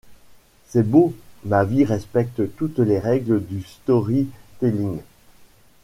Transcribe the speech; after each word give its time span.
C’est 0.65 0.81
beau: 0.81 1.13
ma 1.45 1.63
vie 1.63 1.85
respecte 1.85 2.55
toutes 2.55 2.79
les 2.79 2.97
règles 2.97 3.39
du 3.45 3.61
storytelling… 3.61 4.97